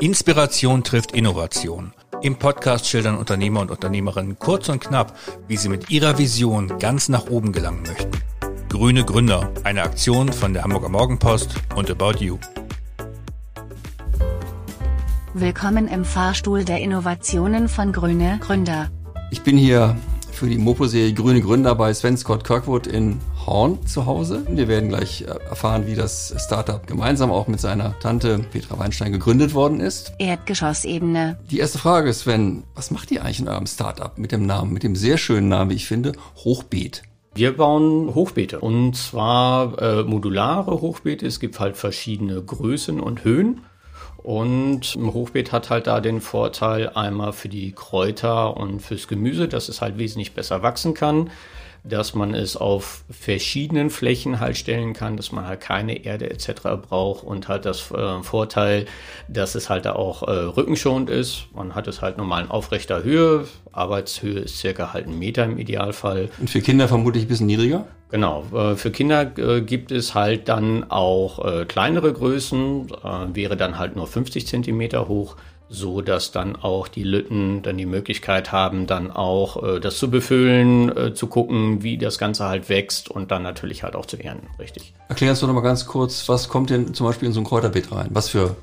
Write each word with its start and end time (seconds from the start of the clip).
Inspiration 0.00 0.84
trifft 0.84 1.12
Innovation. 1.12 1.94
Im 2.20 2.36
Podcast 2.36 2.86
schildern 2.86 3.16
Unternehmer 3.16 3.60
und 3.60 3.70
Unternehmerinnen 3.70 4.38
kurz 4.38 4.68
und 4.68 4.80
knapp, 4.80 5.16
wie 5.48 5.56
sie 5.56 5.70
mit 5.70 5.88
ihrer 5.88 6.18
Vision 6.18 6.78
ganz 6.78 7.08
nach 7.08 7.30
oben 7.30 7.50
gelangen 7.52 7.82
möchten. 7.82 8.10
Grüne 8.68 9.06
Gründer, 9.06 9.50
eine 9.64 9.82
Aktion 9.82 10.34
von 10.34 10.52
der 10.52 10.64
Hamburger 10.64 10.90
Morgenpost 10.90 11.54
und 11.76 11.90
About 11.90 12.22
You. 12.22 12.36
Willkommen 15.32 15.88
im 15.88 16.04
Fahrstuhl 16.04 16.64
der 16.64 16.80
Innovationen 16.80 17.66
von 17.66 17.92
Grüne 17.92 18.38
Gründer. 18.42 18.90
Ich 19.30 19.42
bin 19.42 19.56
hier 19.56 19.96
für 20.36 20.48
die 20.48 20.58
Mopo-Serie 20.58 21.14
Grüne 21.14 21.40
Gründer 21.40 21.74
bei 21.74 21.94
Sven 21.94 22.16
Scott 22.16 22.44
Kirkwood 22.44 22.86
in 22.86 23.20
Horn 23.46 23.86
zu 23.86 24.04
Hause. 24.04 24.46
Wir 24.50 24.68
werden 24.68 24.90
gleich 24.90 25.22
äh, 25.22 25.26
erfahren, 25.48 25.86
wie 25.86 25.94
das 25.94 26.34
Startup 26.36 26.86
gemeinsam 26.86 27.30
auch 27.30 27.48
mit 27.48 27.58
seiner 27.58 27.98
Tante 28.00 28.40
Petra 28.52 28.78
Weinstein 28.78 29.12
gegründet 29.12 29.54
worden 29.54 29.80
ist. 29.80 30.12
Erdgeschossebene. 30.18 31.38
Die 31.50 31.58
erste 31.58 31.78
Frage, 31.78 32.12
Sven, 32.12 32.64
was 32.74 32.90
macht 32.90 33.10
ihr 33.10 33.24
eigentlich 33.24 33.40
in 33.40 33.48
eurem 33.48 33.66
Startup 33.66 34.18
mit 34.18 34.30
dem 34.30 34.44
Namen, 34.44 34.72
mit 34.72 34.82
dem 34.82 34.94
sehr 34.94 35.16
schönen 35.16 35.48
Namen, 35.48 35.70
wie 35.70 35.76
ich 35.76 35.86
finde, 35.86 36.12
Hochbeet? 36.36 37.02
Wir 37.34 37.56
bauen 37.56 38.14
Hochbeete 38.14 38.60
und 38.60 38.94
zwar 38.96 39.80
äh, 39.80 40.02
modulare 40.02 40.80
Hochbeete. 40.80 41.26
Es 41.26 41.40
gibt 41.40 41.60
halt 41.60 41.76
verschiedene 41.76 42.42
Größen 42.42 43.00
und 43.00 43.24
Höhen. 43.24 43.62
Und 44.26 44.96
ein 44.96 45.14
Hochbeet 45.14 45.52
hat 45.52 45.70
halt 45.70 45.86
da 45.86 46.00
den 46.00 46.20
Vorteil 46.20 46.88
einmal 46.88 47.32
für 47.32 47.48
die 47.48 47.70
Kräuter 47.70 48.56
und 48.56 48.80
fürs 48.80 49.06
Gemüse, 49.06 49.46
dass 49.46 49.68
es 49.68 49.80
halt 49.80 49.98
wesentlich 49.98 50.34
besser 50.34 50.64
wachsen 50.64 50.94
kann 50.94 51.30
dass 51.88 52.14
man 52.14 52.34
es 52.34 52.56
auf 52.56 53.04
verschiedenen 53.10 53.90
Flächen 53.90 54.40
halt 54.40 54.56
stellen 54.56 54.92
kann, 54.92 55.16
dass 55.16 55.32
man 55.32 55.46
halt 55.46 55.60
keine 55.60 56.04
Erde 56.04 56.30
etc. 56.30 56.62
braucht 56.88 57.24
und 57.24 57.48
halt 57.48 57.64
das 57.64 57.90
äh, 57.90 58.22
Vorteil, 58.22 58.86
dass 59.28 59.54
es 59.54 59.70
halt 59.70 59.86
auch 59.86 60.22
äh, 60.22 60.30
rückenschonend 60.30 61.10
ist. 61.10 61.46
Man 61.54 61.74
hat 61.74 61.86
es 61.86 62.02
halt 62.02 62.18
normal 62.18 62.44
in 62.44 62.50
aufrechter 62.50 63.02
Höhe. 63.02 63.46
Arbeitshöhe 63.72 64.40
ist 64.40 64.58
circa 64.58 64.92
halt 64.92 65.06
ein 65.06 65.18
Meter 65.18 65.44
im 65.44 65.58
Idealfall. 65.58 66.30
Und 66.38 66.50
für 66.50 66.60
Kinder 66.60 66.88
vermutlich 66.88 67.24
ein 67.24 67.28
bisschen 67.28 67.46
niedriger? 67.46 67.86
Genau. 68.10 68.44
Äh, 68.54 68.76
für 68.76 68.90
Kinder 68.90 69.32
äh, 69.36 69.60
gibt 69.62 69.90
es 69.90 70.14
halt 70.14 70.48
dann 70.48 70.90
auch 70.90 71.44
äh, 71.44 71.64
kleinere 71.66 72.12
Größen, 72.12 72.88
wäre 73.32 73.56
dann 73.56 73.78
halt 73.78 73.96
nur 73.96 74.06
50 74.06 74.46
Zentimeter 74.46 75.08
hoch 75.08 75.36
so 75.68 76.00
dass 76.00 76.30
dann 76.30 76.56
auch 76.56 76.88
die 76.88 77.02
Lütten 77.02 77.62
dann 77.62 77.76
die 77.76 77.86
Möglichkeit 77.86 78.52
haben, 78.52 78.86
dann 78.86 79.10
auch 79.10 79.62
äh, 79.62 79.80
das 79.80 79.98
zu 79.98 80.10
befüllen, 80.10 80.96
äh, 80.96 81.14
zu 81.14 81.26
gucken, 81.26 81.82
wie 81.82 81.98
das 81.98 82.18
Ganze 82.18 82.44
halt 82.44 82.68
wächst 82.68 83.10
und 83.10 83.30
dann 83.30 83.42
natürlich 83.42 83.82
halt 83.82 83.96
auch 83.96 84.06
zu 84.06 84.16
ernten, 84.16 84.48
richtig. 84.58 84.94
Erklärst 85.08 85.42
du 85.42 85.46
noch 85.46 85.54
mal 85.54 85.60
ganz 85.60 85.86
kurz, 85.86 86.28
was 86.28 86.48
kommt 86.48 86.70
denn 86.70 86.94
zum 86.94 87.06
Beispiel 87.06 87.26
in 87.26 87.32
so 87.32 87.40
ein 87.40 87.44
Kräuterbeet 87.44 87.90
rein? 87.92 88.08
Was 88.10 88.28
für 88.28 88.56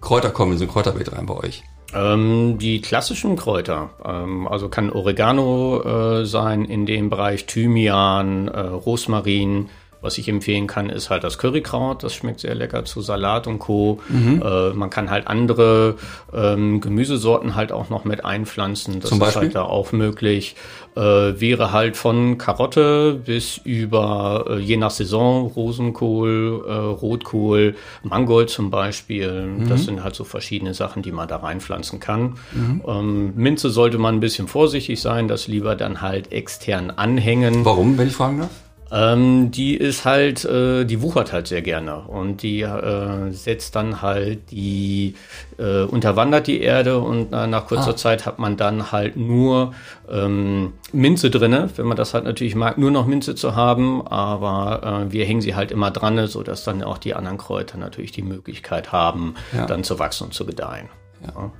Kräuter 0.00 0.30
kommen 0.30 0.52
in 0.52 0.58
so 0.58 0.64
ein 0.64 0.70
Kräuterbeet 0.70 1.12
rein 1.12 1.26
bei 1.26 1.34
euch? 1.34 1.64
Ähm, 1.94 2.56
die 2.58 2.80
klassischen 2.80 3.36
Kräuter, 3.36 3.90
ähm, 4.04 4.48
also 4.48 4.68
kann 4.68 4.90
Oregano 4.90 6.20
äh, 6.20 6.24
sein 6.24 6.64
in 6.64 6.86
dem 6.86 7.10
Bereich, 7.10 7.46
Thymian, 7.46 8.48
äh, 8.48 8.60
Rosmarin, 8.60 9.68
was 10.02 10.18
ich 10.18 10.28
empfehlen 10.28 10.66
kann, 10.66 10.90
ist 10.90 11.10
halt 11.10 11.24
das 11.24 11.38
Currykraut. 11.38 12.02
Das 12.02 12.14
schmeckt 12.14 12.40
sehr 12.40 12.54
lecker 12.54 12.84
zu 12.84 13.00
Salat 13.00 13.46
und 13.46 13.60
Co. 13.60 14.00
Mhm. 14.08 14.42
Äh, 14.44 14.70
man 14.70 14.90
kann 14.90 15.10
halt 15.10 15.28
andere 15.28 15.96
ähm, 16.34 16.80
Gemüsesorten 16.80 17.54
halt 17.54 17.72
auch 17.72 17.88
noch 17.88 18.04
mit 18.04 18.24
einpflanzen. 18.24 19.00
Das 19.00 19.10
Zum 19.10 19.18
Beispiel? 19.18 19.30
ist 19.30 19.36
halt 19.44 19.54
da 19.54 19.62
auch 19.62 19.92
möglich. 19.92 20.56
Äh, 20.94 21.00
wäre 21.00 21.72
halt 21.72 21.96
von 21.96 22.36
Karotte 22.36 23.14
bis 23.24 23.58
über, 23.58 24.44
äh, 24.50 24.58
je 24.58 24.76
nach 24.76 24.90
Saison, 24.90 25.46
Rosenkohl, 25.46 26.64
äh, 26.68 26.72
Rotkohl, 26.72 27.76
Mangold 28.02 28.50
zum 28.50 28.70
Beispiel. 28.70 29.30
Mhm. 29.46 29.68
Das 29.68 29.84
sind 29.84 30.02
halt 30.04 30.14
so 30.14 30.24
verschiedene 30.24 30.74
Sachen, 30.74 31.02
die 31.02 31.12
man 31.12 31.28
da 31.28 31.36
reinpflanzen 31.36 32.00
kann. 32.00 32.34
Mhm. 32.52 32.82
Ähm, 32.86 33.32
Minze 33.36 33.70
sollte 33.70 33.98
man 33.98 34.16
ein 34.16 34.20
bisschen 34.20 34.48
vorsichtig 34.48 35.00
sein, 35.00 35.28
das 35.28 35.46
lieber 35.46 35.76
dann 35.76 36.00
halt 36.00 36.32
extern 36.32 36.90
anhängen. 36.90 37.64
Warum, 37.64 37.96
wenn 37.96 38.08
ich 38.08 38.14
fragen 38.14 38.40
darf? 38.40 38.50
Ähm, 38.92 39.50
die 39.50 39.74
ist 39.74 40.04
halt, 40.04 40.44
äh, 40.44 40.84
die 40.84 41.00
wuchert 41.00 41.32
halt 41.32 41.46
sehr 41.46 41.62
gerne 41.62 42.00
und 42.00 42.42
die 42.42 42.60
äh, 42.60 43.30
setzt 43.30 43.74
dann 43.74 44.02
halt 44.02 44.50
die, 44.50 45.14
äh, 45.58 45.84
unterwandert 45.84 46.46
die 46.46 46.60
Erde 46.60 46.98
und 46.98 47.30
nach 47.30 47.66
kurzer 47.66 47.90
ah. 47.90 47.96
Zeit 47.96 48.26
hat 48.26 48.38
man 48.38 48.58
dann 48.58 48.92
halt 48.92 49.16
nur 49.16 49.72
ähm, 50.10 50.74
Minze 50.92 51.30
drinne, 51.30 51.70
wenn 51.76 51.86
man 51.86 51.96
das 51.96 52.12
halt 52.12 52.24
natürlich 52.24 52.54
mag, 52.54 52.76
nur 52.76 52.90
noch 52.90 53.06
Minze 53.06 53.34
zu 53.34 53.56
haben, 53.56 54.06
aber 54.06 55.06
äh, 55.06 55.12
wir 55.12 55.24
hängen 55.24 55.40
sie 55.40 55.54
halt 55.54 55.70
immer 55.70 55.90
dran, 55.90 56.26
so 56.26 56.42
dass 56.42 56.62
dann 56.64 56.82
auch 56.82 56.98
die 56.98 57.14
anderen 57.14 57.38
Kräuter 57.38 57.78
natürlich 57.78 58.12
die 58.12 58.22
Möglichkeit 58.22 58.92
haben, 58.92 59.36
ja. 59.56 59.64
dann 59.64 59.84
zu 59.84 59.98
wachsen 59.98 60.24
und 60.24 60.34
zu 60.34 60.44
gedeihen. 60.44 60.90
Ja. 61.22 61.28
Ja. 61.28 61.50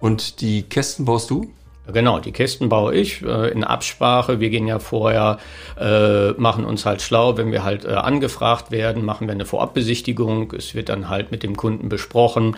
Und 0.00 0.40
die 0.40 0.62
Kästen 0.62 1.04
baust 1.04 1.30
du? 1.30 1.52
Genau, 1.92 2.18
die 2.18 2.32
Kästen 2.32 2.68
baue 2.68 2.94
ich 2.94 3.22
äh, 3.22 3.50
in 3.50 3.64
Absprache. 3.64 4.40
Wir 4.40 4.50
gehen 4.50 4.66
ja 4.66 4.78
vorher, 4.78 5.38
äh, 5.78 6.30
machen 6.32 6.64
uns 6.64 6.86
halt 6.86 7.02
schlau, 7.02 7.36
wenn 7.36 7.52
wir 7.52 7.64
halt 7.64 7.84
äh, 7.84 7.90
angefragt 7.90 8.70
werden, 8.70 9.04
machen 9.04 9.26
wir 9.26 9.34
eine 9.34 9.46
Vorabbesichtigung. 9.46 10.52
Es 10.56 10.74
wird 10.74 10.88
dann 10.88 11.08
halt 11.08 11.30
mit 11.30 11.42
dem 11.42 11.56
Kunden 11.56 11.88
besprochen, 11.88 12.56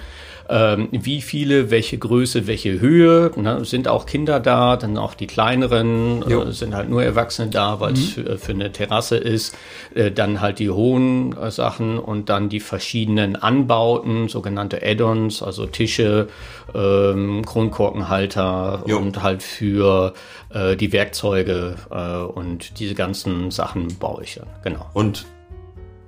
ähm, 0.48 0.88
wie 0.90 1.22
viele, 1.22 1.70
welche 1.70 1.98
Größe, 1.98 2.46
welche 2.46 2.80
Höhe. 2.80 3.30
Ne? 3.36 3.64
Sind 3.64 3.88
auch 3.88 4.06
Kinder 4.06 4.40
da, 4.40 4.76
dann 4.76 4.98
auch 4.98 5.14
die 5.14 5.26
kleineren, 5.26 6.22
äh, 6.28 6.52
sind 6.52 6.74
halt 6.74 6.90
nur 6.90 7.02
Erwachsene 7.02 7.48
da, 7.48 7.80
weil 7.80 7.94
es 7.94 8.16
mhm. 8.16 8.22
für, 8.24 8.38
für, 8.38 8.52
eine 8.52 8.72
Terrasse 8.72 9.16
ist. 9.16 9.56
Äh, 9.94 10.10
dann 10.10 10.40
halt 10.40 10.58
die 10.58 10.70
hohen 10.70 11.36
äh, 11.36 11.50
Sachen 11.50 11.98
und 11.98 12.28
dann 12.28 12.48
die 12.48 12.60
verschiedenen 12.60 13.36
Anbauten, 13.36 14.28
sogenannte 14.28 14.82
Add-ons, 14.82 15.42
also 15.42 15.66
Tische, 15.66 16.28
ähm, 16.74 17.44
Kronkorkenhalter 17.46 18.82
jo. 18.86 18.98
und 18.98 19.21
halt 19.22 19.42
für 19.42 20.14
äh, 20.50 20.76
die 20.76 20.92
Werkzeuge 20.92 21.76
äh, 21.90 22.16
und 22.18 22.78
diese 22.78 22.94
ganzen 22.94 23.50
Sachen 23.50 23.98
baue 23.98 24.24
ich 24.24 24.34
dann. 24.36 24.48
Genau. 24.62 24.86
Und 24.94 25.26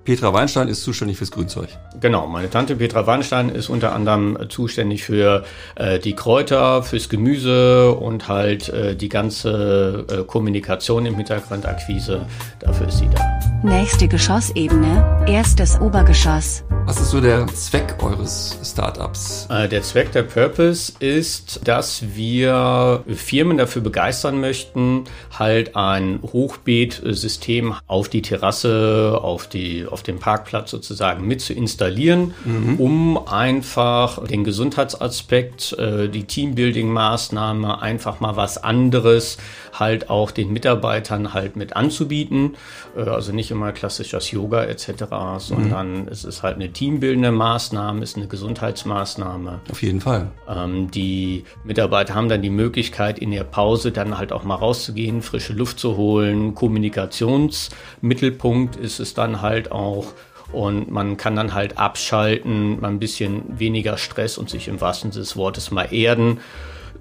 Petra 0.04 0.34
Weinstein 0.34 0.68
ist 0.68 0.82
zuständig 0.82 1.16
fürs 1.16 1.30
Grünzeug. 1.30 1.68
Genau, 1.98 2.26
meine 2.26 2.50
Tante 2.50 2.76
Petra 2.76 3.06
Weinstein 3.06 3.48
ist 3.48 3.70
unter 3.70 3.94
anderem 3.94 4.38
zuständig 4.50 5.02
für 5.04 5.44
äh, 5.76 5.98
die 5.98 6.14
Kräuter, 6.14 6.82
fürs 6.82 7.08
Gemüse 7.08 7.92
und 7.92 8.28
halt 8.28 8.68
äh, 8.68 8.94
die 8.94 9.08
ganze 9.08 10.04
äh, 10.10 10.24
Kommunikation 10.24 11.06
im 11.06 11.16
Hintergrund, 11.16 11.64
Akquise. 11.66 12.26
Dafür 12.60 12.88
ist 12.88 12.98
sie 12.98 13.08
da. 13.08 13.20
Nächste 13.62 14.06
Geschossebene, 14.06 15.24
erstes 15.26 15.80
Obergeschoss. 15.80 16.64
Was 16.84 17.00
ist 17.00 17.12
so 17.12 17.20
der 17.22 17.46
Zweck 17.46 17.96
eures 18.02 18.58
Startups? 18.62 19.48
Äh, 19.48 19.70
der 19.70 19.80
Zweck 19.80 20.12
der 20.12 20.24
Purpose 20.24 20.92
ist, 20.98 21.66
dass 21.66 22.14
wir 22.14 23.02
Firmen 23.08 23.56
dafür 23.56 23.80
begeistern 23.80 24.38
möchten, 24.38 25.04
halt 25.32 25.76
ein 25.76 26.20
Hochbeetsystem 26.22 27.74
auf 27.86 28.10
die 28.10 28.20
Terrasse, 28.20 29.18
auf 29.22 29.46
die 29.46 29.86
auf 29.94 30.02
dem 30.02 30.18
Parkplatz 30.18 30.70
sozusagen 30.70 31.26
mit 31.26 31.40
zu 31.40 31.54
installieren, 31.54 32.34
mhm. 32.44 32.78
um 32.78 33.28
einfach 33.28 34.22
den 34.26 34.44
Gesundheitsaspekt, 34.44 35.72
äh, 35.78 36.08
die 36.08 36.24
Teambuilding-Maßnahme, 36.24 37.80
einfach 37.80 38.20
mal 38.20 38.36
was 38.36 38.62
anderes 38.62 39.38
halt 39.78 40.10
auch 40.10 40.30
den 40.30 40.52
Mitarbeitern 40.52 41.32
halt 41.34 41.56
mit 41.56 41.74
anzubieten. 41.76 42.56
Äh, 42.96 43.02
also 43.02 43.32
nicht 43.32 43.50
immer 43.50 43.72
klassisch 43.72 44.10
das 44.10 44.30
Yoga 44.30 44.64
etc., 44.64 45.04
sondern 45.38 46.02
mhm. 46.02 46.08
es 46.08 46.24
ist 46.24 46.42
halt 46.42 46.56
eine 46.56 46.72
teambildende 46.72 47.32
Maßnahme, 47.32 48.02
ist 48.02 48.16
eine 48.16 48.26
Gesundheitsmaßnahme. 48.26 49.60
Auf 49.70 49.82
jeden 49.82 50.00
Fall. 50.00 50.30
Ähm, 50.48 50.90
die 50.90 51.44
Mitarbeiter 51.64 52.14
haben 52.14 52.28
dann 52.28 52.42
die 52.42 52.50
Möglichkeit, 52.50 53.18
in 53.18 53.30
der 53.30 53.44
Pause 53.44 53.92
dann 53.92 54.18
halt 54.18 54.32
auch 54.32 54.44
mal 54.44 54.56
rauszugehen, 54.56 55.22
frische 55.22 55.52
Luft 55.52 55.78
zu 55.78 55.96
holen. 55.96 56.54
Kommunikationsmittelpunkt 56.54 58.76
ist 58.76 59.00
es 59.00 59.14
dann 59.14 59.40
halt 59.42 59.72
auch 59.72 59.83
auch. 59.84 60.06
Und 60.52 60.90
man 60.90 61.16
kann 61.16 61.36
dann 61.36 61.54
halt 61.54 61.78
abschalten, 61.78 62.80
mal 62.80 62.88
ein 62.88 62.98
bisschen 62.98 63.58
weniger 63.58 63.96
Stress 63.96 64.38
und 64.38 64.50
sich 64.50 64.68
im 64.68 64.80
wahrsten 64.80 65.10
Sinne 65.12 65.24
des 65.24 65.36
Wortes 65.36 65.70
mal 65.70 65.92
erden, 65.92 66.38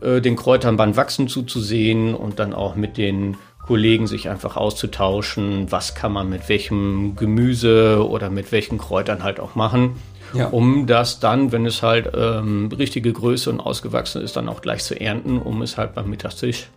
äh, 0.02 0.22
den 0.22 0.36
Kräutern 0.36 0.78
beim 0.78 0.96
Wachsen 0.96 1.28
zuzusehen 1.28 2.16
und 2.16 2.40
dann 2.40 2.54
auch 2.54 2.76
mit 2.76 2.98
den 2.98 3.38
Kollegen 3.66 4.08
sich 4.08 4.30
einfach 4.30 4.58
auszutauschen, 4.58 5.72
was 5.72 5.96
kann 5.96 6.12
man 6.12 6.30
mit 6.30 6.50
welchem 6.50 7.16
Gemüse 7.16 8.06
oder 8.08 8.30
mit 8.30 8.52
welchen 8.52 8.78
Kräutern 8.78 9.24
halt 9.24 9.40
auch 9.40 9.56
machen. 9.56 9.96
Ja. 10.34 10.48
um 10.48 10.88
das 10.88 11.20
dann, 11.20 11.52
wenn 11.52 11.68
es 11.68 11.84
halt 11.84 12.10
ähm, 12.16 12.72
richtige 12.76 13.14
Größe 13.14 13.52
und 13.52 13.60
ausgewachsen 13.60 14.24
ist, 14.24 14.36
dann 14.36 14.50
auch 14.50 14.64
gleich 14.64 14.84
zu 14.84 15.00
ernten, 15.00 15.38
um 15.38 15.62
es 15.62 15.78
halt 15.78 15.94
beim 15.94 16.10
Mittagstisch 16.10 16.70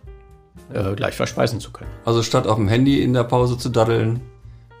äh, 0.71 0.93
gleich 0.93 1.15
verspeisen 1.15 1.59
zu 1.59 1.71
können. 1.71 1.89
Also 2.05 2.21
statt 2.21 2.45
auf 2.45 2.57
dem 2.57 2.67
Handy 2.67 3.01
in 3.01 3.13
der 3.13 3.23
Pause 3.23 3.57
zu 3.57 3.69
daddeln, 3.69 4.21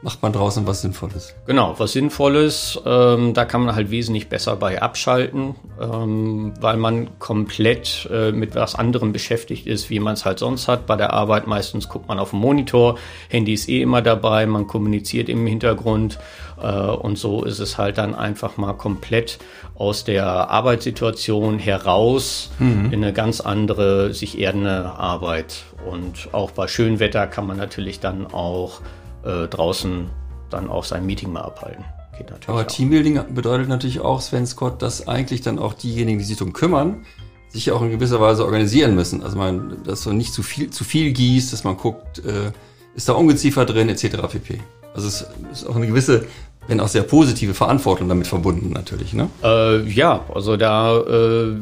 macht 0.01 0.21
man 0.21 0.31
draußen 0.31 0.67
was 0.67 0.81
Sinnvolles. 0.81 1.35
Genau, 1.47 1.73
was 1.77 1.93
Sinnvolles. 1.93 2.79
Ähm, 2.85 3.33
da 3.33 3.45
kann 3.45 3.65
man 3.65 3.75
halt 3.75 3.89
wesentlich 3.89 4.29
besser 4.29 4.55
bei 4.55 4.81
abschalten, 4.81 5.55
ähm, 5.81 6.53
weil 6.59 6.77
man 6.77 7.17
komplett 7.19 8.07
äh, 8.11 8.31
mit 8.31 8.53
was 8.53 8.75
anderem 8.75 9.11
beschäftigt 9.11 9.65
ist, 9.65 9.89
wie 9.89 9.99
man 9.99 10.13
es 10.13 10.23
halt 10.23 10.39
sonst 10.39 10.67
hat. 10.67 10.85
Bei 10.85 10.95
der 10.95 11.13
Arbeit 11.13 11.47
meistens 11.47 11.89
guckt 11.89 12.07
man 12.07 12.19
auf 12.19 12.29
den 12.29 12.39
Monitor, 12.39 12.97
Handy 13.29 13.53
ist 13.53 13.67
eh 13.69 13.81
immer 13.81 14.01
dabei, 14.03 14.45
man 14.45 14.67
kommuniziert 14.67 15.29
im 15.29 15.47
Hintergrund 15.47 16.19
äh, 16.61 16.67
und 16.67 17.17
so 17.17 17.43
ist 17.43 17.59
es 17.59 17.79
halt 17.79 17.97
dann 17.97 18.13
einfach 18.13 18.57
mal 18.57 18.73
komplett 18.73 19.39
aus 19.75 20.03
der 20.03 20.27
Arbeitssituation 20.27 21.57
heraus 21.57 22.51
mhm. 22.59 22.91
in 22.91 23.03
eine 23.03 23.13
ganz 23.13 23.41
andere, 23.41 24.13
sich 24.13 24.39
erdende 24.39 24.85
Arbeit. 24.85 25.63
Und 25.89 26.29
auch 26.33 26.51
bei 26.51 26.67
schönem 26.67 26.99
Wetter 26.99 27.27
kann 27.27 27.47
man 27.47 27.57
natürlich 27.57 27.99
dann 27.99 28.27
auch 28.27 28.81
äh, 29.27 29.47
draußen 29.47 30.09
dann 30.49 30.69
auch 30.69 30.83
sein 30.83 31.05
Meeting 31.05 31.31
mal 31.31 31.41
abhalten. 31.41 31.83
Geht 32.17 32.29
natürlich 32.29 32.49
Aber 32.49 32.61
auch. 32.61 32.67
Teambuilding 32.67 33.19
bedeutet 33.33 33.67
natürlich 33.67 33.99
auch, 33.99 34.21
Sven 34.21 34.47
Scott, 34.47 34.81
dass 34.81 35.07
eigentlich 35.07 35.41
dann 35.41 35.59
auch 35.59 35.73
diejenigen, 35.73 36.19
die 36.19 36.25
sich 36.25 36.37
darum 36.37 36.53
kümmern, 36.53 37.05
sich 37.49 37.71
auch 37.71 37.81
in 37.81 37.91
gewisser 37.91 38.19
Weise 38.19 38.45
organisieren 38.45 38.95
müssen. 38.95 39.23
Also 39.23 39.37
man, 39.37 39.83
dass 39.83 40.05
man 40.05 40.17
nicht 40.17 40.33
zu 40.33 40.43
viel, 40.43 40.69
zu 40.69 40.83
viel 40.83 41.11
gießt, 41.11 41.53
dass 41.53 41.63
man 41.63 41.77
guckt, 41.77 42.19
äh, 42.19 42.51
ist 42.95 43.07
da 43.07 43.13
Ungeziefer 43.13 43.65
drin, 43.65 43.89
etc. 43.89 44.17
pp. 44.31 44.59
Also 44.93 45.07
es 45.07 45.27
ist 45.51 45.67
auch 45.67 45.75
eine 45.75 45.87
gewisse, 45.87 46.25
wenn 46.67 46.79
auch 46.79 46.87
sehr 46.87 47.03
positive 47.03 47.53
Verantwortung 47.53 48.09
damit 48.09 48.27
verbunden 48.27 48.71
natürlich. 48.71 49.13
Ne? 49.13 49.29
Äh, 49.43 49.83
ja, 49.89 50.25
also 50.33 50.57
da 50.57 50.97
äh, 50.97 51.55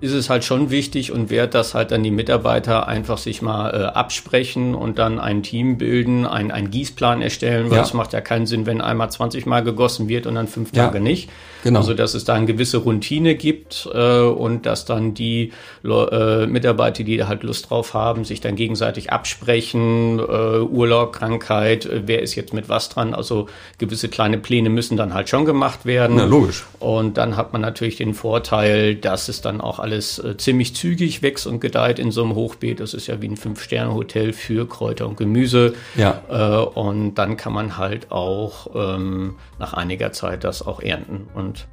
ist 0.00 0.12
es 0.12 0.30
halt 0.30 0.44
schon 0.44 0.70
wichtig 0.70 1.10
und 1.10 1.28
wert, 1.28 1.54
dass 1.54 1.74
halt 1.74 1.90
dann 1.90 2.04
die 2.04 2.12
Mitarbeiter 2.12 2.86
einfach 2.86 3.18
sich 3.18 3.42
mal 3.42 3.70
äh, 3.70 3.84
absprechen 3.86 4.76
und 4.76 4.98
dann 4.98 5.18
ein 5.18 5.42
Team 5.42 5.76
bilden, 5.76 6.24
ein, 6.24 6.52
einen 6.52 6.70
Gießplan 6.70 7.20
erstellen, 7.20 7.70
weil 7.70 7.80
es 7.80 7.94
macht 7.94 8.12
ja 8.12 8.20
keinen 8.20 8.46
Sinn, 8.46 8.64
wenn 8.66 8.80
einmal 8.80 9.10
20 9.10 9.46
Mal 9.46 9.64
gegossen 9.64 10.08
wird 10.08 10.26
und 10.26 10.36
dann 10.36 10.46
fünf 10.46 10.70
ja. 10.72 10.86
Tage 10.86 11.00
nicht. 11.00 11.28
Genau. 11.64 11.80
Also 11.80 11.94
dass 11.94 12.14
es 12.14 12.24
da 12.24 12.34
eine 12.34 12.46
gewisse 12.46 12.78
Routine 12.78 13.34
gibt 13.34 13.88
äh, 13.92 14.20
und 14.20 14.66
dass 14.66 14.84
dann 14.84 15.14
die 15.14 15.52
äh, 15.84 16.46
Mitarbeiter, 16.46 17.02
die 17.02 17.16
da 17.16 17.26
halt 17.26 17.42
Lust 17.42 17.68
drauf 17.70 17.94
haben, 17.94 18.24
sich 18.24 18.40
dann 18.40 18.54
gegenseitig 18.54 19.10
absprechen, 19.10 20.20
äh, 20.20 20.60
Urlaub, 20.60 21.12
Krankheit, 21.12 21.86
äh, 21.86 22.02
wer 22.06 22.22
ist 22.22 22.36
jetzt 22.36 22.54
mit 22.54 22.68
was 22.68 22.88
dran. 22.88 23.14
Also 23.14 23.48
gewisse 23.78 24.08
kleine 24.08 24.38
Pläne 24.38 24.70
müssen 24.70 24.96
dann 24.96 25.14
halt 25.14 25.28
schon 25.28 25.44
gemacht 25.44 25.84
werden. 25.84 26.18
Ja, 26.18 26.24
logisch. 26.24 26.64
Und 26.78 27.18
dann 27.18 27.36
hat 27.36 27.52
man 27.52 27.62
natürlich 27.62 27.96
den 27.96 28.14
Vorteil, 28.14 28.94
dass 28.94 29.28
es 29.28 29.40
dann 29.40 29.60
auch 29.60 29.80
alles 29.88 30.18
äh, 30.18 30.36
ziemlich 30.36 30.74
zügig 30.74 31.22
wächst 31.22 31.46
und 31.46 31.60
gedeiht 31.60 31.98
in 31.98 32.10
so 32.10 32.22
einem 32.22 32.34
Hochbeet. 32.34 32.80
Das 32.80 32.92
ist 32.92 33.06
ja 33.06 33.22
wie 33.22 33.28
ein 33.28 33.36
Fünf-Sterne-Hotel 33.36 34.34
für 34.34 34.68
Kräuter 34.68 35.08
und 35.08 35.16
Gemüse. 35.16 35.74
Ja. 35.96 36.22
Äh, 36.28 36.64
und 36.78 37.14
dann 37.14 37.38
kann 37.38 37.54
man 37.54 37.78
halt 37.78 38.12
auch 38.12 38.68
ähm, 38.74 39.36
nach 39.58 39.72
einiger 39.72 40.12
Zeit 40.12 40.44
das 40.44 40.66
auch 40.66 40.80
ernten 40.80 41.28
und 41.34 41.66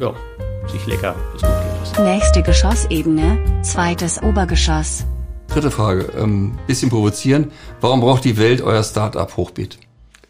ja, 0.00 0.12
sich 0.70 0.86
lecker 0.86 1.14
bis 1.32 1.42
gut 1.42 1.50
geht. 1.94 2.04
Nächste 2.04 2.42
Geschossebene, 2.42 3.62
zweites 3.62 4.22
Obergeschoss. 4.22 5.06
Dritte 5.48 5.70
Frage, 5.70 6.10
ähm, 6.18 6.58
bisschen 6.66 6.90
provozieren. 6.90 7.50
Warum 7.80 8.00
braucht 8.00 8.24
die 8.24 8.36
Welt 8.38 8.60
euer 8.62 8.82
Start-up-Hochbeet? 8.82 9.78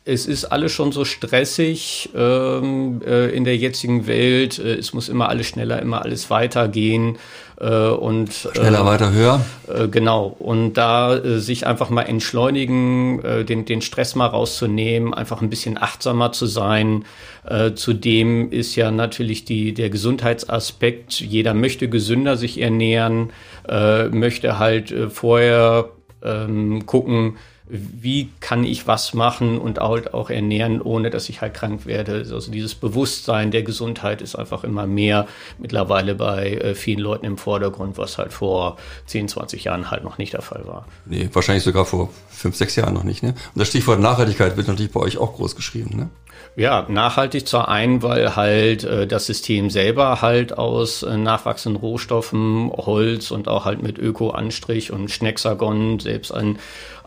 Es 0.05 0.27
ist 0.27 0.47
alles 0.47 0.73
schon 0.73 0.91
so 0.91 1.05
stressig 1.05 2.11
ähm, 2.17 3.01
äh, 3.07 3.29
in 3.29 3.45
der 3.45 3.57
jetzigen 3.57 4.07
Welt. 4.09 4.59
Äh, 4.59 4.75
es 4.75 4.93
muss 4.93 5.09
immer 5.09 5.29
alles 5.29 5.47
schneller, 5.47 5.81
immer 5.81 6.03
alles 6.03 6.29
weitergehen. 6.29 7.19
Äh, 7.61 7.87
und, 7.89 8.33
schneller, 8.33 8.81
äh, 8.81 8.85
weiter, 8.85 9.13
höher. 9.13 9.45
Äh, 9.69 9.87
genau. 9.87 10.35
Und 10.41 10.75
da 10.75 11.15
äh, 11.15 11.39
sich 11.39 11.69
einfach 11.69 11.89
mal 11.89 12.03
entschleunigen, 12.03 13.23
den, 13.47 13.65
den 13.65 13.83
Stress 13.83 14.17
mal 14.17 14.27
rauszunehmen, 14.27 15.15
einfach 15.15 15.41
ein 15.41 15.51
bisschen 15.51 15.81
achtsamer 15.81 16.33
zu 16.33 16.47
sein. 16.47 17.05
Zudem 17.75 18.53
ist 18.53 18.77
ja 18.77 18.93
natürlich 18.93 19.45
die, 19.45 19.75
der 19.75 19.91
Gesundheitsaspekt. 19.91 21.21
Jeder 21.21 21.55
möchte 21.55 21.89
gesünder 21.89 22.37
sich 22.37 22.61
ernähren, 22.61 23.31
äh, 23.69 24.07
möchte 24.09 24.61
halt 24.61 24.95
vorher 25.11 25.91
ähm, 26.23 26.87
gucken, 26.87 27.37
wie 27.69 28.31
kann 28.41 28.65
ich 28.65 28.87
was 28.87 29.15
machen 29.15 29.59
und 29.59 29.79
halt 29.79 30.15
auch 30.15 30.31
ernähren, 30.31 30.83
ohne 30.83 31.11
dass 31.11 31.29
ich 31.29 31.41
halt 31.41 31.55
krank 31.55 31.87
werde. 31.87 32.27
Also 32.31 32.51
dieses 32.51 32.75
Bewusstsein 32.75 33.51
der 33.51 33.63
Gesundheit 33.63 34.21
ist 34.21 34.35
einfach 34.35 34.65
immer 34.65 34.87
mehr 34.87 35.27
mittlerweile 35.59 36.15
bei 36.15 36.55
äh, 36.55 36.75
vielen 36.75 36.99
Leuten 36.99 37.25
im 37.25 37.39
Vordergrund, 37.39 37.99
was 37.99 38.19
halt 38.19 38.33
vor 38.33 38.77
10, 39.07 39.29
20 39.29 39.65
Jahren 39.65 39.91
halt 39.91 40.05
noch 40.05 40.19
nicht 40.19 40.33
der 40.33 40.43
Fall 40.43 40.67
war. 40.67 40.87
Nee, 41.07 41.29
wahrscheinlich 41.33 41.65
sogar 41.65 41.85
vor 41.85 42.11
5, 42.31 42.57
6 42.57 42.77
Jahren 42.77 42.95
noch 42.95 43.05
nicht. 43.05 43.23
Ne? 43.23 43.31
Und 43.31 43.59
das 43.59 43.69
Stichwort 43.69 44.01
Nachhaltigkeit 44.01 44.57
wird 44.57 44.69
natürlich 44.69 44.93
bei 44.93 45.01
euch 45.01 45.19
auch 45.19 45.35
groß 45.35 45.57
geschrieben. 45.57 45.97
Ne? 45.97 46.11
Ja, 46.55 46.85
nachhaltig 46.89 47.49
zwar 47.49 47.69
ein, 47.69 48.03
weil 48.03 48.37
halt 48.37 48.85
äh, 48.85 49.07
das 49.07 49.25
System 49.25 49.71
selber 49.71 50.21
halt 50.21 50.59
aus 50.59 51.03
äh, 51.03 51.17
nachwachsenden 51.17 51.81
Rohstoffen, 51.81 52.71
Holz 52.71 53.31
und 53.31 53.49
auch 53.49 53.65
halt 53.65 53.83
mit 53.83 53.99
Öko-Anstrich 53.99 54.93
und 54.93 55.11
Schnecksagon 55.11 55.99
selbst 55.99 56.31
ein, 56.31 56.59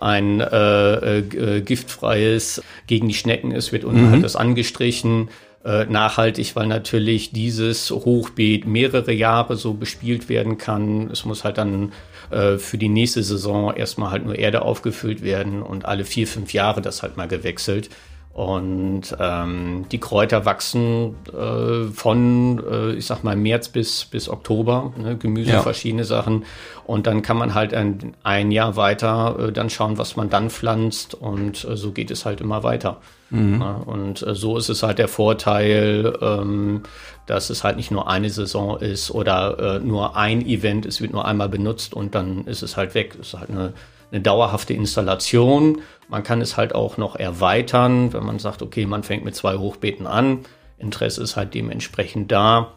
ein 0.06 0.40
äh, 0.40 1.20
äh, 1.20 1.62
giftfreies 1.62 2.62
gegen 2.88 3.08
die 3.08 3.14
Schnecken 3.14 3.52
ist, 3.52 3.72
wird 3.72 3.84
unten 3.84 4.06
mhm. 4.06 4.12
halt 4.12 4.24
das 4.24 4.36
angestrichen. 4.36 5.30
Äh, 5.66 5.86
nachhaltig, 5.86 6.56
weil 6.56 6.68
natürlich 6.68 7.32
dieses 7.32 7.90
Hochbeet 7.90 8.68
mehrere 8.68 9.12
Jahre 9.12 9.56
so 9.56 9.74
bespielt 9.74 10.30
werden 10.30 10.60
kann. 10.60 11.10
Es 11.10 11.26
muss 11.26 11.44
halt 11.44 11.58
dann 11.58 11.92
äh, 12.30 12.60
für 12.60 12.78
die 12.78 12.88
nächste 12.88 13.24
Saison 13.24 13.76
erstmal 13.76 14.12
halt 14.12 14.26
nur 14.26 14.38
Erde 14.38 14.62
aufgefüllt 14.62 15.24
werden 15.24 15.64
und 15.64 15.86
alle 15.86 16.06
vier, 16.06 16.28
fünf 16.28 16.54
Jahre 16.54 16.84
das 16.84 17.02
halt 17.02 17.18
mal 17.18 17.28
gewechselt. 17.28 17.90
Und 18.36 19.16
ähm, 19.18 19.86
die 19.94 20.00
Kräuter 20.02 20.44
wachsen 20.44 21.16
äh, 21.34 21.86
von, 21.86 22.62
äh, 22.70 22.92
ich 22.92 23.06
sag 23.06 23.24
mal, 23.24 23.38
März 23.38 23.70
bis, 23.70 24.04
bis 24.04 24.28
Oktober, 24.28 24.92
ne? 24.98 25.16
Gemüse, 25.16 25.52
ja. 25.52 25.62
verschiedene 25.62 26.04
Sachen. 26.04 26.44
Und 26.86 27.08
dann 27.08 27.22
kann 27.22 27.38
man 27.38 27.54
halt 27.54 27.74
ein, 27.74 28.14
ein 28.24 28.52
Jahr 28.52 28.76
weiter 28.76 29.38
äh, 29.40 29.52
dann 29.54 29.70
schauen, 29.70 29.98
was 29.98 30.18
man 30.18 30.30
dann 30.30 30.50
pflanzt. 30.50 31.14
Und 31.14 31.64
äh, 31.64 31.78
so 31.78 31.94
geht 31.94 32.12
es 32.12 32.26
halt 32.26 32.42
immer 32.42 32.62
weiter. 32.64 32.98
Mhm. 33.30 33.62
Ja, 33.62 33.76
und 33.86 34.22
äh, 34.22 34.36
so 34.36 34.58
ist 34.58 34.68
es 34.68 34.84
halt 34.84 35.00
der 35.00 35.08
Vorteil, 35.08 36.18
ähm, 36.20 36.84
dass 37.28 37.50
es 37.50 37.64
halt 37.64 37.78
nicht 37.78 37.90
nur 37.90 38.10
eine 38.10 38.30
Saison 38.30 38.78
ist 38.82 39.12
oder 39.12 39.78
äh, 39.78 39.80
nur 39.80 40.18
ein 40.18 40.46
Event, 40.46 40.86
es 40.86 41.00
wird 41.00 41.14
nur 41.14 41.24
einmal 41.24 41.48
benutzt 41.48 41.94
und 41.94 42.16
dann 42.16 42.44
ist 42.48 42.64
es 42.64 42.76
halt 42.76 42.96
weg. 42.96 43.16
Es 43.18 43.28
ist 43.28 43.40
halt 43.40 43.50
eine 43.50 43.72
eine 44.12 44.22
dauerhafte 44.22 44.74
Installation. 44.74 45.82
Man 46.08 46.24
kann 46.24 46.42
es 46.42 46.58
halt 46.58 46.76
auch 46.76 46.98
noch 46.98 47.16
erweitern, 47.16 48.14
wenn 48.14 48.26
man 48.26 48.40
sagt, 48.40 48.62
okay, 48.62 48.86
man 48.86 49.04
fängt 49.04 49.26
mit 49.26 49.36
zwei 49.36 49.58
Hochbeeten 49.58 50.08
an. 50.08 50.40
Interesse 50.78 51.22
ist 51.24 51.36
halt 51.36 51.54
dementsprechend 51.54 52.32
da. 52.32 52.74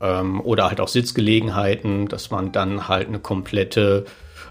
Ähm, 0.00 0.40
oder 0.40 0.68
halt 0.68 0.80
auch 0.80 0.88
Sitzgelegenheiten, 0.88 2.08
dass 2.08 2.30
man 2.30 2.52
dann 2.52 2.88
halt 2.88 3.08
eine 3.08 3.20
komplette 3.20 4.04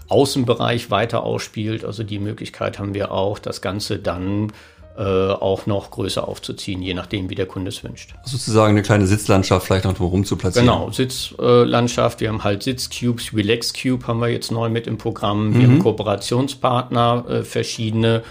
Außenbereich 0.08 0.90
weiter 0.90 1.22
ausspielt. 1.22 1.84
Also 1.84 2.02
die 2.02 2.18
Möglichkeit 2.18 2.78
haben 2.78 2.94
wir 2.94 3.12
auch, 3.12 3.38
das 3.38 3.62
Ganze 3.62 3.98
dann 3.98 4.52
auch 5.00 5.66
noch 5.66 5.90
größer 5.90 6.26
aufzuziehen, 6.26 6.82
je 6.82 6.94
nachdem, 6.94 7.30
wie 7.30 7.34
der 7.34 7.46
Kunde 7.46 7.70
es 7.70 7.82
wünscht. 7.82 8.14
Sozusagen 8.24 8.72
eine 8.72 8.82
kleine 8.82 9.06
Sitzlandschaft 9.06 9.66
vielleicht 9.66 9.84
noch 9.84 9.94
drumherum 9.94 10.24
zu 10.24 10.36
platzieren. 10.36 10.66
Genau, 10.66 10.90
Sitzlandschaft. 10.90 12.20
wir 12.20 12.28
haben 12.28 12.44
halt 12.44 12.62
Sitzcubes, 12.62 13.34
Relax 13.34 13.72
Cube 13.72 14.06
haben 14.06 14.20
wir 14.20 14.28
jetzt 14.28 14.50
neu 14.50 14.68
mit 14.68 14.86
im 14.86 14.98
Programm. 14.98 15.54
Wir 15.54 15.66
mhm. 15.66 15.72
haben 15.72 15.78
Kooperationspartner, 15.80 17.24
äh, 17.28 17.42
verschiedene 17.42 18.22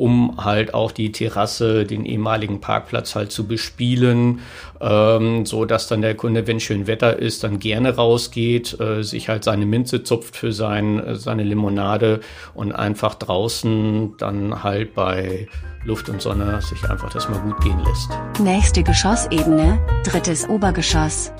um 0.00 0.42
halt 0.42 0.72
auch 0.72 0.92
die 0.92 1.12
Terrasse, 1.12 1.84
den 1.84 2.06
ehemaligen 2.06 2.60
Parkplatz 2.60 3.14
halt 3.14 3.30
zu 3.30 3.46
bespielen, 3.46 4.40
ähm, 4.80 5.44
so 5.44 5.66
dass 5.66 5.88
dann 5.88 6.00
der 6.00 6.14
Kunde, 6.14 6.46
wenn 6.46 6.58
schön 6.58 6.86
Wetter 6.86 7.18
ist, 7.18 7.44
dann 7.44 7.58
gerne 7.58 7.94
rausgeht, 7.96 8.80
äh, 8.80 9.02
sich 9.02 9.28
halt 9.28 9.44
seine 9.44 9.66
Minze 9.66 10.02
zupft 10.02 10.36
für 10.36 10.52
sein, 10.52 10.98
äh, 10.98 11.16
seine 11.16 11.42
Limonade 11.42 12.20
und 12.54 12.72
einfach 12.72 13.14
draußen 13.14 14.14
dann 14.16 14.62
halt 14.62 14.94
bei 14.94 15.48
Luft 15.84 16.08
und 16.08 16.22
Sonne 16.22 16.62
sich 16.62 16.82
einfach 16.88 17.12
das 17.12 17.28
mal 17.28 17.38
gut 17.40 17.60
gehen 17.60 17.78
lässt. 17.84 18.10
Nächste 18.42 18.82
Geschossebene, 18.82 19.78
drittes 20.04 20.48
Obergeschoss. 20.48 21.30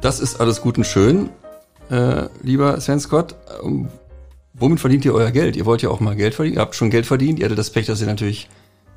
Das 0.00 0.18
ist 0.20 0.40
alles 0.40 0.62
gut 0.62 0.78
und 0.78 0.84
schön, 0.84 1.28
äh, 1.90 2.24
lieber 2.42 2.80
Sven 2.80 3.00
Scott. 3.00 3.36
Womit 4.60 4.80
verdient 4.80 5.04
ihr 5.04 5.14
euer 5.14 5.30
Geld? 5.30 5.56
Ihr 5.56 5.66
wollt 5.66 5.82
ja 5.82 5.88
auch 5.88 6.00
mal 6.00 6.16
Geld 6.16 6.34
verdienen. 6.34 6.56
Ihr 6.56 6.60
habt 6.60 6.74
schon 6.74 6.90
Geld 6.90 7.06
verdient. 7.06 7.38
Ihr 7.38 7.44
hattet 7.44 7.58
das 7.58 7.70
Pech, 7.70 7.86
dass 7.86 8.00
ihr 8.00 8.06
natürlich 8.06 8.48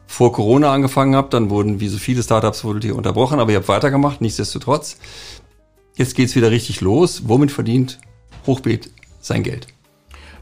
vor 0.08 0.34
Corona 0.34 0.74
angefangen 0.74 1.16
habt. 1.16 1.34
Dann 1.34 1.50
wurden, 1.50 1.80
wie 1.80 1.88
so 1.88 1.98
viele 1.98 2.24
Startups, 2.24 2.64
wurdet 2.64 2.84
ihr 2.86 2.96
unterbrochen, 2.96 3.40
aber 3.40 3.52
ihr 3.52 3.58
habt 3.58 3.68
weitergemacht, 3.68 4.22
nichtsdestotrotz. 4.22 4.98
Jetzt 5.96 6.16
geht's 6.16 6.36
wieder 6.36 6.52
richtig 6.52 6.82
los. 6.82 7.28
Womit 7.28 7.52
verdient 7.52 8.00
Hochbeet 8.48 8.92
sein 9.20 9.44
Geld? 9.44 9.68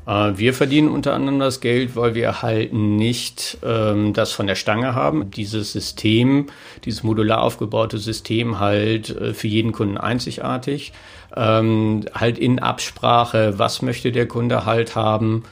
Äh, 0.10 0.38
wir 0.38 0.54
verdienen 0.54 0.90
unter 0.90 1.14
anderem 1.14 1.40
das 1.40 1.62
Geld, 1.62 1.96
weil 1.96 2.16
wir 2.16 2.42
halt 2.42 2.74
nicht 2.74 3.60
ähm, 3.64 4.14
das 4.14 4.32
von 4.32 4.48
der 4.48 4.56
Stange 4.56 4.96
haben. 4.96 5.30
Dieses 5.32 5.72
System, 5.72 6.48
dieses 6.84 7.04
modular 7.04 7.44
aufgebaute 7.44 8.00
System 8.00 8.60
halt 8.60 9.10
äh, 9.12 9.34
für 9.34 9.48
jeden 9.48 9.72
Kunden 9.72 9.98
einzigartig. 9.98 10.94
Ähm, 11.36 12.06
halt 12.14 12.40
in 12.40 12.58
Absprache, 12.60 13.60
was 13.60 13.84
möchte 13.84 14.12
der 14.12 14.28
Kunde 14.28 14.66
halt 14.66 14.96
haben 14.96 15.44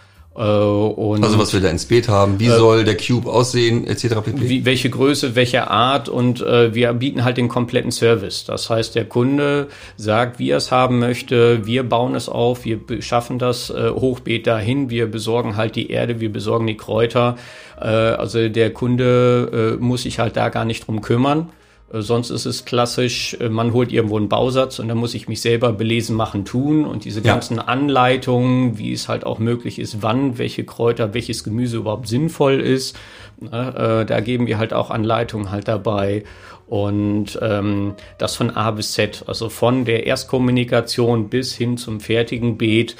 also 1.24 1.39
was 1.39 1.53
wir 1.53 1.62
da 1.62 1.70
ins 1.70 1.86
Beet 1.86 2.08
haben, 2.10 2.39
wie 2.39 2.46
äh, 2.46 2.56
soll 2.56 2.84
der 2.84 2.96
Cube 2.96 3.27
aussehen, 3.27 3.88
etc. 3.88 4.22
pp. 4.24 4.50
Wie, 4.50 4.65
welche 4.65 4.89
Größe, 4.89 5.36
welche 5.36 5.70
Art 5.70 6.10
und 6.10 6.41
äh, 6.41 6.75
wir 6.75 6.94
bieten 6.94 7.24
halt 7.24 7.38
den 7.38 7.48
kompletten 7.48 7.91
Service. 7.91 8.46
Das 8.46 8.70
heißt, 8.70 8.94
der 8.94 9.06
Kunde 9.06 9.67
sagt, 9.96 10.38
wie 10.38 10.51
er 10.51 10.58
es 10.58 10.72
haben 10.72 11.00
möchte, 11.00 11.65
wir 11.65 11.84
bauen 11.84 12.13
es 12.13 12.29
auf, 12.29 12.65
wir 12.65 12.79
schaffen 13.00 13.39
das 13.39 13.72
äh, 13.72 13.89
Hochbeet 13.89 14.46
dahin, 14.46 14.89
wir 14.91 15.10
besorgen 15.10 15.58
halt 15.58 15.75
die 15.75 15.89
Erde, 15.89 16.20
wir 16.20 16.32
besorgen 16.32 16.67
die 16.67 16.77
Kräuter. 16.77 17.38
Äh, 17.82 17.88
also 17.88 18.48
der 18.48 18.72
Kunde 18.74 19.77
äh, 19.79 19.84
muss 19.84 20.03
sich 20.03 20.20
halt 20.20 20.38
da 20.38 20.50
gar 20.50 20.65
nicht 20.65 20.88
drum 20.88 21.01
kümmern. 21.01 21.50
Äh, 21.91 22.01
sonst 22.01 22.29
ist 22.29 22.46
es 22.46 22.65
klassisch, 22.65 23.38
äh, 23.39 23.50
man 23.50 23.74
holt 23.74 23.91
irgendwo 23.91 24.17
einen 24.17 24.29
Bausatz 24.29 24.79
und 24.79 24.88
dann 24.88 24.98
muss 24.98 25.13
ich 25.13 25.27
mich 25.27 25.41
selber 25.41 25.74
belesen 25.74 26.15
machen, 26.15 26.46
tun 26.46 26.86
und 26.86 27.06
diese 27.06 27.22
ja. 27.22 27.34
ganzen 27.34 27.60
Anleitungen, 27.60 28.77
wie 28.77 28.91
es 28.91 29.08
halt 29.08 29.25
auch 29.25 29.39
möglich 29.39 29.79
ist, 29.79 30.01
wann 30.01 30.38
welche 30.38 30.63
Kräuter, 30.63 31.13
welches 31.13 31.44
Gemüse 31.44 31.77
überhaupt 31.77 32.08
sinnvoll 32.08 32.60
ist. 32.60 32.98
Ne, 33.39 34.01
äh, 34.01 34.06
da 34.06 34.20
geben 34.20 34.48
wir 34.48 34.58
halt 34.58 34.74
auch 34.74 34.89
Anleitungen 34.89 35.51
halt 35.51 35.67
dabei. 35.67 36.24
Und 36.67 37.39
ähm, 37.41 37.94
das 38.17 38.36
von 38.36 38.50
A 38.50 38.72
bis 38.72 38.91
Z, 38.91 39.24
also 39.27 39.48
von 39.48 39.86
der 39.86 40.06
Erstkommunikation 40.06 41.29
bis 41.29 41.56
hin 41.56 41.77
zum 41.77 42.01
fertigen 42.01 42.58
Beet, 42.58 42.98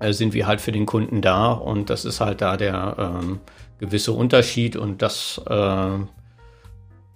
äh, 0.00 0.12
sind 0.12 0.34
wir 0.34 0.48
halt 0.48 0.60
für 0.60 0.72
den 0.72 0.86
Kunden 0.86 1.20
da. 1.20 1.52
Und 1.52 1.90
das 1.90 2.04
ist 2.04 2.20
halt 2.20 2.40
da 2.40 2.56
der 2.56 2.96
ähm, 2.98 3.38
gewisse 3.78 4.12
Unterschied 4.12 4.74
und 4.74 5.00
das 5.00 5.40
äh, 5.48 5.88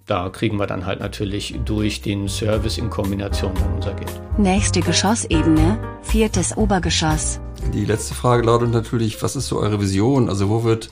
da 0.07 0.29
kriegen 0.29 0.57
wir 0.57 0.67
dann 0.67 0.85
halt 0.85 1.01
natürlich 1.01 1.55
durch 1.65 2.01
den 2.01 2.29
Service 2.29 2.77
in 2.77 2.89
Kombination 2.89 3.51
dann 3.55 3.73
unser 3.75 3.93
Geld. 3.93 4.21
Nächste 4.37 4.79
Geschossebene, 4.79 5.77
viertes 6.01 6.55
Obergeschoss. 6.55 7.41
Die 7.73 7.85
letzte 7.85 8.15
Frage 8.15 8.43
lautet 8.43 8.71
natürlich, 8.71 9.21
was 9.21 9.35
ist 9.35 9.47
so 9.47 9.59
eure 9.59 9.81
Vision? 9.81 10.29
Also 10.29 10.49
wo 10.49 10.63
wird 10.63 10.89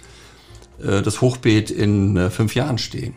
äh, 0.84 1.02
das 1.02 1.22
Hochbeet 1.22 1.72
in 1.72 2.18
äh, 2.18 2.30
fünf 2.30 2.56
Jahren 2.56 2.78
stehen? 2.78 3.16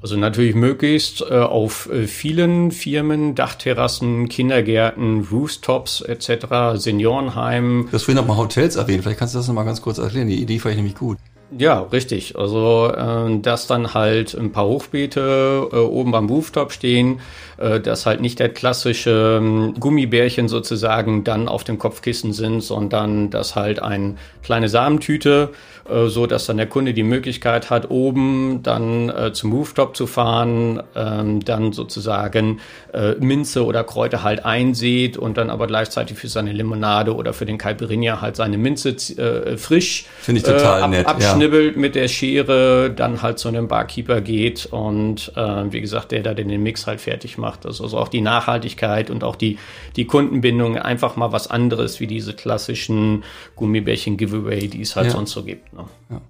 Also 0.00 0.16
natürlich 0.16 0.54
möglichst 0.54 1.22
äh, 1.22 1.34
auf 1.34 1.90
äh, 1.90 2.06
vielen 2.06 2.70
Firmen, 2.70 3.34
Dachterrassen, 3.34 4.28
Kindergärten, 4.28 5.26
Rooftops 5.30 6.00
etc., 6.00 6.80
Seniorenheimen. 6.80 7.86
Du 7.86 7.92
hast 7.92 8.04
vorhin 8.04 8.22
noch 8.22 8.26
mal 8.26 8.36
Hotels 8.38 8.76
erwähnt, 8.76 9.02
vielleicht 9.02 9.18
kannst 9.18 9.34
du 9.34 9.40
das 9.40 9.48
noch 9.48 9.54
mal 9.54 9.64
ganz 9.64 9.82
kurz 9.82 9.98
erklären. 9.98 10.28
Die 10.28 10.40
Idee 10.40 10.58
fand 10.58 10.72
ich 10.72 10.76
nämlich 10.76 10.94
gut. 10.94 11.18
Ja, 11.56 11.80
richtig. 11.80 12.36
Also, 12.36 12.92
äh, 12.94 13.40
dass 13.40 13.66
dann 13.66 13.94
halt 13.94 14.34
ein 14.34 14.52
paar 14.52 14.66
Hochbeete 14.66 15.68
äh, 15.72 15.76
oben 15.76 16.10
beim 16.10 16.26
Rooftop 16.26 16.72
stehen, 16.72 17.20
äh, 17.56 17.80
dass 17.80 18.04
halt 18.04 18.20
nicht 18.20 18.38
der 18.38 18.50
klassische 18.50 19.40
äh, 19.42 19.78
Gummibärchen 19.78 20.48
sozusagen 20.48 21.24
dann 21.24 21.48
auf 21.48 21.64
dem 21.64 21.78
Kopfkissen 21.78 22.34
sind, 22.34 22.60
sondern 22.60 23.30
dass 23.30 23.56
halt 23.56 23.80
eine 23.80 24.16
kleine 24.42 24.68
Samentüte 24.68 25.50
äh, 25.88 26.08
so 26.08 26.26
dass 26.26 26.46
dann 26.46 26.58
der 26.58 26.66
Kunde 26.66 26.92
die 26.92 27.02
Möglichkeit 27.02 27.70
hat, 27.70 27.90
oben 27.90 28.60
dann 28.62 29.08
äh, 29.08 29.32
zum 29.32 29.52
Rooftop 29.52 29.96
zu 29.96 30.06
fahren, 30.06 30.82
ähm, 30.94 31.44
dann 31.44 31.72
sozusagen 31.72 32.60
äh, 32.92 33.12
Minze 33.14 33.64
oder 33.64 33.84
Kräuter 33.84 34.22
halt 34.22 34.44
einsät 34.44 35.16
und 35.16 35.38
dann 35.38 35.50
aber 35.50 35.66
gleichzeitig 35.66 36.18
für 36.18 36.28
seine 36.28 36.52
Limonade 36.52 37.14
oder 37.14 37.32
für 37.32 37.46
den 37.46 37.58
Caipirinha 37.58 38.20
halt 38.20 38.36
seine 38.36 38.58
Minze 38.58 38.90
äh, 38.90 39.56
frisch 39.56 40.06
ich 40.26 40.42
total 40.42 40.82
äh, 40.82 40.88
nett, 40.88 41.06
abschnibbelt 41.06 41.37
ja. 41.40 41.72
mit 41.76 41.94
der 41.94 42.08
Schere, 42.08 42.90
dann 42.90 43.22
halt 43.22 43.38
zu 43.38 43.48
einem 43.48 43.68
Barkeeper 43.68 44.20
geht 44.20 44.66
und 44.66 45.32
äh, 45.36 45.72
wie 45.72 45.80
gesagt, 45.80 46.12
der 46.12 46.22
da 46.22 46.34
den 46.34 46.48
Mix 46.62 46.86
halt 46.86 47.00
fertig 47.00 47.38
macht. 47.38 47.66
Also, 47.66 47.84
also 47.84 47.98
auch 47.98 48.08
die 48.08 48.20
Nachhaltigkeit 48.20 49.10
und 49.10 49.24
auch 49.24 49.36
die, 49.36 49.58
die 49.96 50.06
Kundenbindung 50.06 50.76
einfach 50.76 51.16
mal 51.16 51.32
was 51.32 51.48
anderes 51.48 52.00
wie 52.00 52.06
diese 52.06 52.34
klassischen 52.34 53.24
Gummibärchen-Giveaway, 53.56 54.68
die 54.68 54.82
es 54.82 54.96
halt 54.96 55.06
ja. 55.06 55.12
sonst 55.12 55.32
so 55.32 55.42
gibt. 55.42 55.72
Ne? 55.72 55.84
Ja. 56.10 56.20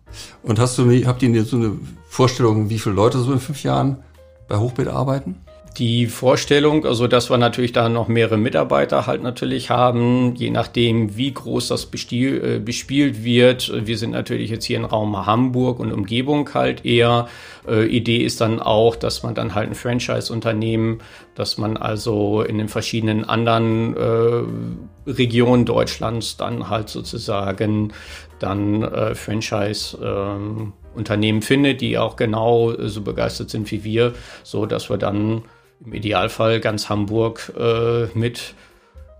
Und 0.43 0.59
hast 0.59 0.79
du, 0.79 0.91
habt 1.07 1.23
ihr 1.23 1.45
so 1.45 1.57
eine 1.57 1.73
Vorstellung, 2.09 2.71
wie 2.71 2.79
viele 2.79 2.95
Leute 2.95 3.19
so 3.19 3.33
in 3.33 3.41
fünf 3.41 3.63
Jahren 3.63 4.03
bei 4.49 4.57
Hochbeet 4.57 4.89
arbeiten? 4.89 5.37
Die 5.79 6.07
Vorstellung, 6.07 6.85
also 6.85 7.07
dass 7.07 7.31
wir 7.31 7.39
natürlich 7.39 7.71
da 7.71 7.89
noch 7.89 8.09
mehrere 8.09 8.37
Mitarbeiter 8.37 9.07
halt 9.07 9.23
natürlich 9.23 9.71
haben, 9.71 10.35
je 10.35 10.51
nachdem, 10.51 11.17
wie 11.17 11.33
groß 11.33 11.69
das 11.69 11.87
bestiel, 11.87 12.45
äh, 12.45 12.59
bespielt 12.59 13.23
wird. 13.23 13.87
Wir 13.87 13.97
sind 13.97 14.11
natürlich 14.11 14.51
jetzt 14.51 14.65
hier 14.65 14.79
im 14.79 14.85
Raum 14.85 15.25
Hamburg 15.25 15.79
und 15.79 15.93
Umgebung 15.93 16.53
halt 16.53 16.85
eher. 16.85 17.29
Äh, 17.69 17.87
Idee 17.87 18.25
ist 18.25 18.41
dann 18.41 18.59
auch, 18.59 18.97
dass 18.97 19.23
man 19.23 19.37
dann 19.37 19.55
halt 19.55 19.69
ein 19.69 19.77
Franchise-Unternehmen, 19.77 20.99
dass 21.37 21.59
man 21.59 21.77
also 21.77 22.43
in 22.43 22.59
den 22.59 22.67
verschiedenen 22.67 23.25
anderen 23.25 23.97
äh, 23.97 25.09
Regionen 25.09 25.65
Deutschlands 25.65 26.37
dann 26.37 26.69
halt 26.69 26.89
sozusagen 26.89 27.93
dann 28.41 28.83
äh, 28.83 29.15
Franchise 29.15 29.97
ähm, 30.03 30.73
Unternehmen 30.97 31.41
findet, 31.43 31.83
die 31.83 31.99
auch 31.99 32.17
genau 32.17 32.73
so 32.89 33.03
begeistert 33.03 33.51
sind 33.51 33.71
wie 33.71 33.85
wir, 33.85 34.15
so 34.43 34.67
dass 34.67 34.91
wir 34.91 34.97
dann 34.97 35.43
im 35.85 35.95
Idealfall 35.95 36.61
ganz 36.61 36.89
Hamburg 36.89 37.53
äh, 37.59 38.07
mit 38.15 38.55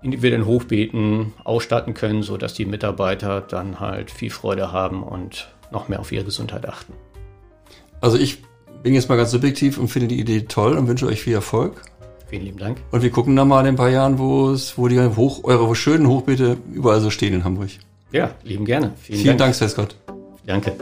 individuellen 0.03 0.47
Hochbeeten 0.47 1.33
ausstatten 1.45 1.95
können, 1.95 2.23
so 2.23 2.37
dass 2.37 2.55
die 2.55 2.65
Mitarbeiter 2.65 3.41
dann 3.41 3.81
halt 3.81 4.11
viel 4.11 4.31
Freude 4.31 4.73
haben 4.73 5.03
und 5.03 5.49
noch 5.73 5.89
mehr 5.89 6.01
auf 6.01 6.13
ihre 6.13 6.25
Gesundheit 6.25 6.69
achten. 6.69 6.93
Also 8.01 8.17
ich 8.17 8.43
bin 8.83 8.95
jetzt 8.95 9.09
mal 9.09 9.17
ganz 9.17 9.33
subjektiv 9.33 9.79
und 9.79 9.89
finde 9.89 10.09
die 10.09 10.21
Idee 10.21 10.43
toll 10.43 10.77
und 10.77 10.87
wünsche 10.87 11.07
euch 11.07 11.21
viel 11.21 11.35
Erfolg. 11.35 11.83
Vielen 12.29 12.45
lieben 12.45 12.59
Dank. 12.59 12.79
Und 12.91 13.03
wir 13.03 13.11
gucken 13.11 13.35
dann 13.37 13.49
mal 13.49 13.61
in 13.63 13.69
ein 13.69 13.77
paar 13.77 13.89
Jahren, 13.89 14.19
wo 14.19 14.51
es, 14.51 14.77
wo 14.77 14.87
die 14.89 15.01
hoch, 15.01 15.45
eure 15.45 15.75
schönen 15.75 16.07
Hochbeete 16.07 16.59
überall 16.73 17.01
so 17.01 17.11
stehen 17.11 17.35
in 17.35 17.45
Hamburg. 17.45 17.71
Ja, 18.13 18.35
lieben 18.45 18.65
gerne. 18.65 18.93
Vielen, 19.01 19.21
Vielen 19.21 19.39
Dank, 19.39 19.59
Dank 19.59 19.71
Scott. 19.71 19.97
Danke. 20.47 20.73